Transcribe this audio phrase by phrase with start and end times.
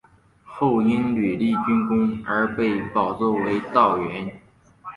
[0.43, 4.41] 后因屡立军功而被保奏为道员。